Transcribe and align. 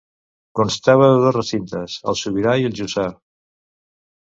Constava 0.59 1.09
de 1.11 1.19
dos 1.25 1.35
recintes, 1.35 1.99
el 2.13 2.19
sobirà 2.23 2.57
i 2.65 2.69
el 2.73 2.77
jussà. 2.83 3.07